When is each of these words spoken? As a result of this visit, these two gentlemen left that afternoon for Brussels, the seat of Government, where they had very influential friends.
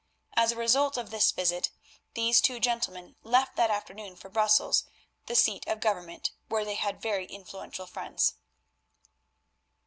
As 0.35 0.51
a 0.51 0.55
result 0.55 0.97
of 0.97 1.11
this 1.11 1.31
visit, 1.31 1.69
these 2.15 2.41
two 2.41 2.59
gentlemen 2.59 3.17
left 3.21 3.55
that 3.55 3.69
afternoon 3.69 4.15
for 4.15 4.29
Brussels, 4.29 4.85
the 5.27 5.35
seat 5.35 5.63
of 5.67 5.79
Government, 5.79 6.31
where 6.49 6.65
they 6.65 6.73
had 6.73 7.03
very 7.03 7.27
influential 7.27 7.85
friends. 7.85 8.33